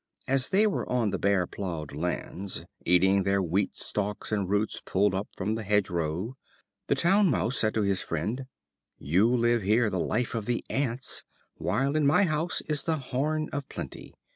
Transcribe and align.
As 0.27 0.49
they 0.49 0.65
were 0.65 0.89
on 0.91 1.11
the 1.11 1.19
bare 1.19 1.45
plough 1.45 1.85
lands, 1.93 2.65
eating 2.85 3.21
their 3.21 3.39
wheat 3.39 3.75
stalks 3.77 4.31
and 4.31 4.49
roots 4.49 4.81
pulled 4.83 5.13
up 5.13 5.27
from 5.37 5.53
the 5.53 5.61
hedge 5.61 5.91
row, 5.91 6.37
the 6.87 6.95
Town 6.95 7.29
Mouse 7.29 7.59
said 7.59 7.75
to 7.75 7.83
his 7.83 8.01
friend: 8.01 8.47
"You 8.97 9.29
live 9.29 9.61
here 9.61 9.91
the 9.91 9.99
life 9.99 10.33
of 10.33 10.47
the 10.47 10.65
ants, 10.71 11.23
while 11.53 11.95
in 11.95 12.07
my 12.07 12.23
house 12.23 12.61
is 12.61 12.81
the 12.81 12.97
horn 12.97 13.47
of 13.53 13.69
plenty. 13.69 14.15